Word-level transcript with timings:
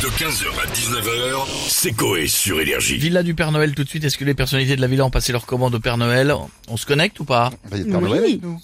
De 0.00 0.06
15h 0.06 0.46
à 0.58 0.66
19h, 0.72 1.46
c'est 1.68 1.92
Coé 1.92 2.26
sur 2.26 2.58
Énergie. 2.58 2.96
Villa 2.96 3.22
du 3.22 3.34
Père 3.34 3.52
Noël 3.52 3.74
tout 3.74 3.84
de 3.84 3.88
suite. 3.88 4.02
Est-ce 4.02 4.16
que 4.16 4.24
les 4.24 4.32
personnalités 4.32 4.74
de 4.74 4.80
la 4.80 4.86
villa 4.86 5.04
ont 5.04 5.10
passé 5.10 5.30
leur 5.30 5.44
commande 5.44 5.74
au 5.74 5.78
Père 5.78 5.98
Noël 5.98 6.34
On 6.68 6.78
se 6.78 6.86
connecte 6.86 7.20
ou 7.20 7.26
pas 7.26 7.50
Bah, 7.70 7.76
il 7.76 7.78
y 7.78 7.80
a 7.82 7.84
le 7.84 7.90
Père 7.90 8.00
Noël 8.00 8.24
avec 8.24 8.42
nous. 8.42 8.58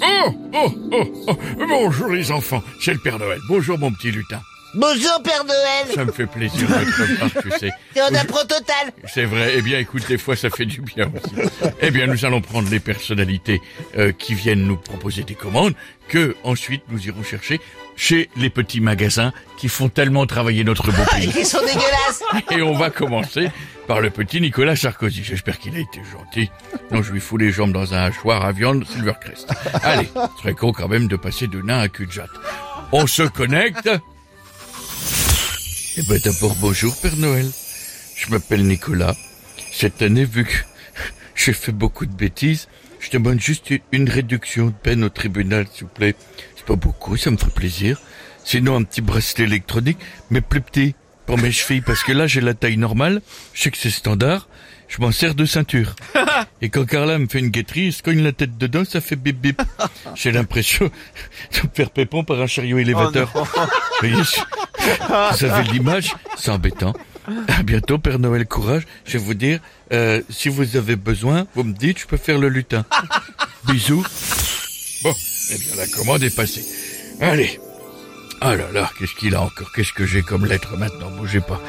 Oh, 0.00 0.30
oh, 0.54 0.72
oh, 0.92 1.24
oh, 1.26 1.36
bonjour 1.68 2.10
les 2.10 2.30
enfants, 2.30 2.62
c'est 2.80 2.92
le 2.92 3.00
Père 3.00 3.18
Noël. 3.18 3.40
Bonjour 3.48 3.76
mon 3.78 3.90
petit 3.92 4.12
lutin. 4.12 4.40
Bonjour 4.76 5.22
Père 5.24 5.42
Noël 5.44 5.86
Ça 5.94 6.04
me 6.04 6.12
fait 6.12 6.26
plaisir 6.26 6.68
de 6.68 6.74
te 6.74 7.02
revoir, 7.02 7.42
tu 7.42 7.50
sais. 7.58 7.70
C'est 7.94 8.02
en 8.02 8.14
impro 8.14 8.40
total 8.40 8.92
C'est 9.06 9.24
vrai, 9.24 9.54
eh 9.56 9.62
bien 9.62 9.78
écoute, 9.78 10.06
des 10.06 10.18
fois 10.18 10.36
ça 10.36 10.50
fait 10.50 10.66
du 10.66 10.82
bien 10.82 11.06
aussi. 11.06 11.48
Eh 11.80 11.90
bien 11.90 12.06
nous 12.06 12.26
allons 12.26 12.42
prendre 12.42 12.68
les 12.68 12.78
personnalités 12.78 13.62
euh, 13.96 14.12
qui 14.12 14.34
viennent 14.34 14.66
nous 14.66 14.76
proposer 14.76 15.22
des 15.22 15.34
commandes, 15.34 15.72
que 16.08 16.36
ensuite 16.44 16.82
nous 16.90 17.06
irons 17.06 17.22
chercher 17.22 17.58
chez 17.96 18.28
les 18.36 18.50
petits 18.50 18.82
magasins 18.82 19.32
qui 19.56 19.68
font 19.68 19.88
tellement 19.88 20.26
travailler 20.26 20.62
notre 20.62 20.92
beau 20.92 21.04
pays. 21.10 21.32
Ils 21.34 21.46
sont 21.46 21.60
dégueulasses 21.60 22.22
Et 22.50 22.60
on 22.60 22.74
va 22.74 22.90
commencer 22.90 23.50
par 23.86 24.02
le 24.02 24.10
petit 24.10 24.42
Nicolas 24.42 24.76
Sarkozy. 24.76 25.24
J'espère 25.24 25.58
qu'il 25.58 25.74
a 25.74 25.78
été 25.78 26.02
gentil. 26.12 26.50
Non, 26.90 27.02
je 27.02 27.12
lui 27.12 27.20
fous 27.20 27.38
les 27.38 27.50
jambes 27.50 27.72
dans 27.72 27.94
un 27.94 28.02
hachoir 28.02 28.44
à 28.44 28.52
viande 28.52 28.84
Silvercrest. 28.86 29.48
Allez, 29.82 30.08
serait 30.42 30.52
con 30.52 30.72
quand 30.72 30.88
même 30.88 31.08
de 31.08 31.16
passer 31.16 31.46
de 31.46 31.62
nain 31.62 31.78
à 31.78 31.88
cul 31.88 32.04
de 32.06 32.12
jatte. 32.12 32.28
On 32.92 33.06
se 33.06 33.22
connecte. 33.22 33.88
Eh 35.96 36.02
ben 36.02 36.18
d'abord, 36.22 36.54
bonjour 36.60 36.96
Père 36.96 37.16
Noël. 37.16 37.50
Je 38.16 38.30
m'appelle 38.30 38.66
Nicolas. 38.66 39.14
Cette 39.72 40.02
année, 40.02 40.24
vu 40.24 40.44
que 40.44 40.52
j'ai 41.34 41.52
fait 41.52 41.72
beaucoup 41.72 42.06
de 42.06 42.14
bêtises, 42.14 42.68
je 43.00 43.10
demande 43.10 43.40
juste 43.40 43.72
une 43.92 44.08
réduction 44.08 44.66
de 44.66 44.72
peine 44.72 45.04
au 45.04 45.08
tribunal, 45.08 45.66
s'il 45.72 45.84
vous 45.84 45.92
plaît. 45.92 46.14
C'est 46.56 46.66
pas 46.66 46.76
beaucoup, 46.76 47.16
ça 47.16 47.30
me 47.30 47.36
ferait 47.36 47.50
plaisir. 47.50 48.00
Sinon, 48.44 48.76
un 48.76 48.82
petit 48.84 49.00
bracelet 49.00 49.44
électronique, 49.44 49.98
mais 50.30 50.40
plus 50.40 50.60
petit, 50.60 50.94
pour 51.26 51.38
mes 51.38 51.50
chevilles, 51.52 51.80
parce 51.80 52.02
que 52.02 52.12
là, 52.12 52.26
j'ai 52.26 52.40
la 52.40 52.54
taille 52.54 52.76
normale. 52.76 53.22
Je 53.54 53.62
sais 53.62 53.70
que 53.70 53.78
c'est 53.78 53.90
standard. 53.90 54.48
Je 54.88 55.00
m'en 55.00 55.10
sers 55.10 55.34
de 55.34 55.44
ceinture. 55.46 55.96
Et 56.62 56.68
quand 56.68 56.84
Carla 56.86 57.18
me 57.18 57.26
fait 57.26 57.40
une 57.40 57.48
guetterie, 57.48 57.86
elle 57.88 57.92
se 57.92 58.02
cogne 58.04 58.22
la 58.22 58.30
tête 58.32 58.56
dedans, 58.56 58.84
ça 58.84 59.00
fait 59.00 59.16
bip 59.16 59.40
bip. 59.40 59.60
J'ai 60.14 60.30
l'impression 60.30 60.84
de 60.86 61.68
me 61.68 61.74
faire 61.74 61.90
pépon 61.90 62.22
par 62.22 62.40
un 62.40 62.46
chariot 62.46 62.78
élévateur. 62.78 63.32
Vous 63.34 64.08
voyez, 64.08 64.22
je- 64.22 64.40
vous 65.32 65.44
avez 65.44 65.62
l'image, 65.72 66.14
c'est 66.36 66.50
embêtant. 66.50 66.92
À 67.48 67.62
bientôt, 67.62 67.98
Père 67.98 68.18
Noël, 68.18 68.46
courage. 68.46 68.84
Je 69.04 69.18
vais 69.18 69.24
vous 69.24 69.34
dire, 69.34 69.58
euh, 69.92 70.22
si 70.30 70.48
vous 70.48 70.76
avez 70.76 70.96
besoin, 70.96 71.46
vous 71.54 71.64
me 71.64 71.72
dites, 71.72 71.98
je 71.98 72.06
peux 72.06 72.16
faire 72.16 72.38
le 72.38 72.48
lutin. 72.48 72.84
Bisous. 73.64 74.04
Bon, 75.02 75.12
eh 75.50 75.58
bien, 75.58 75.76
la 75.76 75.86
commande 75.88 76.22
est 76.22 76.34
passée. 76.34 76.64
Allez. 77.20 77.58
Ah 78.40 78.54
là 78.54 78.70
là, 78.72 78.90
qu'est-ce 78.98 79.14
qu'il 79.14 79.34
a 79.34 79.42
encore? 79.42 79.72
Qu'est-ce 79.72 79.92
que 79.92 80.06
j'ai 80.06 80.22
comme 80.22 80.44
lettre 80.44 80.76
maintenant? 80.76 81.10
Bougez 81.10 81.40
pas. 81.40 81.60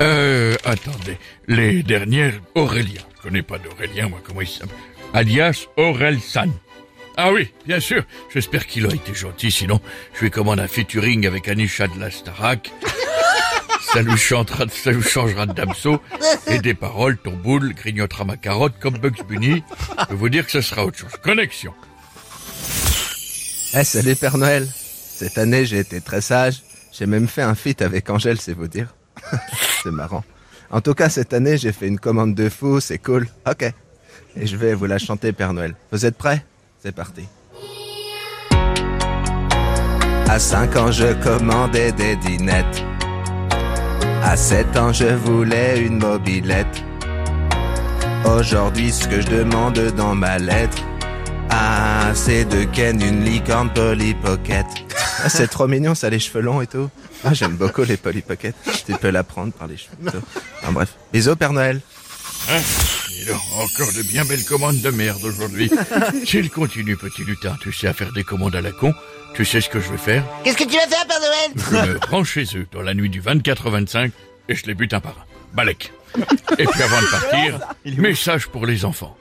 Euh, 0.00 0.54
attendez. 0.64 1.18
Les 1.46 1.82
dernières, 1.82 2.34
Aurélien. 2.54 3.02
Je 3.16 3.22
connais 3.22 3.42
pas 3.42 3.58
d'Aurélien, 3.58 4.08
moi, 4.08 4.20
comment 4.24 4.40
il 4.40 4.48
s'appelle? 4.48 4.76
Alias 5.14 5.66
Aurelsan. 5.76 6.50
Ah 7.16 7.32
oui, 7.32 7.52
bien 7.66 7.80
sûr. 7.80 8.04
J'espère 8.32 8.66
qu'il 8.66 8.86
a 8.86 8.94
été 8.94 9.14
gentil, 9.14 9.50
sinon 9.50 9.80
je 10.14 10.20
lui 10.20 10.30
commande 10.30 10.60
un 10.60 10.68
featuring 10.68 11.26
avec 11.26 11.48
Anisha 11.48 11.88
de 11.88 11.98
la 11.98 12.10
Starac. 12.10 12.70
Ça 13.92 14.02
lui 14.02 14.16
chantera, 14.16 14.64
ça 14.68 14.90
lui 14.90 15.02
changera 15.02 15.46
de 15.46 15.52
damso. 15.52 16.02
Et 16.48 16.58
des 16.58 16.74
paroles, 16.74 17.16
ton 17.16 17.32
boule 17.32 17.72
grignotera 17.72 18.24
ma 18.24 18.36
carotte 18.36 18.74
comme 18.80 18.98
Bugs 18.98 19.22
Bunny. 19.26 19.62
Je 20.00 20.04
peux 20.06 20.14
vous 20.14 20.28
dire 20.28 20.44
que 20.44 20.50
ce 20.50 20.60
sera 20.60 20.84
autre 20.84 20.98
chose. 20.98 21.12
Connexion. 21.22 21.72
Eh, 23.74 23.84
salut 23.84 24.16
Père 24.16 24.36
Noël. 24.36 24.66
Cette 24.66 25.38
année, 25.38 25.64
j'ai 25.64 25.78
été 25.78 26.00
très 26.00 26.20
sage. 26.20 26.62
J'ai 26.92 27.06
même 27.06 27.28
fait 27.28 27.42
un 27.42 27.54
feat 27.54 27.80
avec 27.80 28.10
Angèle, 28.10 28.40
c'est 28.40 28.52
vous 28.52 28.66
dire. 28.66 28.94
c'est 29.82 29.92
marrant. 29.92 30.24
En 30.70 30.80
tout 30.80 30.94
cas, 30.94 31.08
cette 31.08 31.32
année, 31.32 31.56
j'ai 31.56 31.72
fait 31.72 31.86
une 31.86 31.98
commande 31.98 32.34
de 32.34 32.48
fou, 32.48 32.80
c'est 32.80 32.98
cool. 32.98 33.28
Ok. 33.48 33.72
Et 34.36 34.46
je 34.46 34.56
vais 34.56 34.74
vous 34.74 34.86
la 34.86 34.98
chanter, 34.98 35.32
Père 35.32 35.52
Noël. 35.52 35.74
Vous 35.92 36.04
êtes 36.04 36.18
prêts? 36.18 36.44
C'est 36.82 36.94
parti. 36.94 37.24
À 40.28 40.38
5 40.38 40.76
ans, 40.76 40.92
je 40.92 41.12
commandais 41.22 41.92
des 41.92 42.16
dinettes. 42.16 42.84
À 44.22 44.36
7 44.36 44.76
ans, 44.76 44.92
je 44.92 45.06
voulais 45.06 45.80
une 45.80 45.98
mobilette. 45.98 46.82
Aujourd'hui, 48.24 48.90
ce 48.90 49.06
que 49.06 49.20
je 49.20 49.28
demande 49.28 49.78
dans 49.96 50.14
ma 50.14 50.38
lettre, 50.38 50.82
ah, 51.50 52.10
c'est 52.14 52.44
de 52.44 52.64
Ken 52.64 53.00
une 53.00 53.24
licorne 53.24 53.72
Polly 53.72 54.14
Pocket. 54.14 54.66
Ah, 55.24 55.28
c'est 55.28 55.46
trop 55.46 55.68
mignon, 55.68 55.94
ça, 55.94 56.10
les 56.10 56.18
cheveux 56.18 56.42
longs 56.42 56.60
et 56.60 56.66
tout. 56.66 56.90
Ah, 57.24 57.32
j'aime 57.32 57.56
beaucoup 57.56 57.82
les 57.82 57.96
Polly 57.96 58.20
Pocket. 58.20 58.54
Tu 58.84 58.92
peux 58.94 59.10
la 59.10 59.22
prendre 59.22 59.52
par 59.52 59.68
les 59.68 59.76
cheveux. 59.76 60.20
Enfin, 60.62 60.72
bref. 60.72 60.94
Bisous, 61.12 61.36
Père 61.36 61.52
Noël. 61.52 61.80
Hein 62.48 62.60
encore 63.56 63.92
de 63.92 64.02
bien 64.02 64.24
belles 64.24 64.44
commandes 64.44 64.80
de 64.80 64.90
merde 64.90 65.24
aujourd'hui. 65.24 65.70
S'il 66.24 66.50
continue, 66.50 66.96
petit 66.96 67.24
lutin, 67.24 67.56
tu 67.60 67.72
sais 67.72 67.88
à 67.88 67.92
faire 67.92 68.12
des 68.12 68.24
commandes 68.24 68.54
à 68.54 68.60
la 68.60 68.72
con, 68.72 68.94
tu 69.34 69.44
sais 69.44 69.60
ce 69.60 69.68
que 69.68 69.80
je 69.80 69.90
vais 69.90 69.98
faire 69.98 70.24
Qu'est-ce 70.44 70.56
que 70.56 70.64
tu 70.64 70.76
vas 70.76 70.86
faire 70.86 71.06
Père 71.06 71.20
Noël 71.20 71.86
Je 71.86 71.92
me 71.92 71.98
rends 72.10 72.24
chez 72.24 72.44
eux 72.56 72.66
dans 72.72 72.82
la 72.82 72.94
nuit 72.94 73.10
du 73.10 73.20
24 73.20 73.66
au 73.66 73.70
25 73.70 74.12
et 74.48 74.54
je 74.54 74.66
les 74.66 74.74
bute 74.74 74.94
un 74.94 75.00
par 75.00 75.18
un. 75.18 75.54
Balek. 75.54 75.92
Et 76.58 76.66
puis 76.66 76.82
avant 76.82 77.00
de 77.00 77.10
partir, 77.10 77.60
message 78.00 78.48
pour 78.48 78.66
les 78.66 78.84
enfants. 78.84 79.16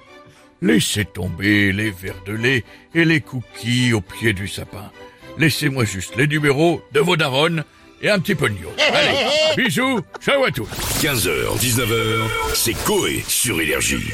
Laissez 0.61 1.05
tomber 1.05 1.71
les 1.71 1.91
verres 1.91 2.23
de 2.25 2.33
lait 2.33 2.63
et 2.93 3.05
les 3.05 3.21
cookies 3.21 3.93
au 3.93 4.01
pied 4.01 4.33
du 4.33 4.47
sapin. 4.47 4.91
Laissez-moi 5.37 5.83
juste 5.85 6.15
les 6.15 6.27
numéros 6.27 6.81
de 6.93 6.99
vos 6.99 7.17
darons 7.17 7.63
et 8.01 8.09
un 8.09 8.19
petit 8.19 8.35
peu 8.35 8.47
de. 8.47 8.69
Allez, 8.78 9.17
bisous, 9.63 10.01
ciao 10.19 10.44
à 10.44 10.51
tous. 10.51 10.67
15h, 11.01 11.57
19h, 11.59 12.22
c'est 12.53 12.73
Coé 12.85 13.23
sur 13.28 13.59
Énergie. 13.61 14.13